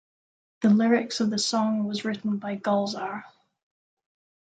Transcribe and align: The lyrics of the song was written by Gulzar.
The 0.63 0.71
lyrics 0.71 1.19
of 1.19 1.29
the 1.29 1.37
song 1.37 1.83
was 1.83 2.03
written 2.05 2.37
by 2.37 2.55
Gulzar. 2.57 3.23